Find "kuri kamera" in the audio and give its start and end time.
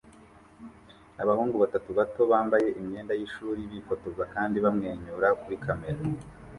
5.41-6.01